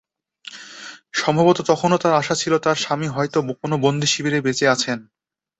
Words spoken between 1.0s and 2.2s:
সম্ভবত তখনো তাঁর